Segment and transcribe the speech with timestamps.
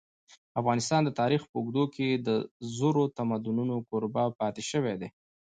[0.59, 2.29] افغانستان د تاریخ په اوږدو کي د
[2.77, 5.09] زرو تمدنونو کوربه پاته سوی دی.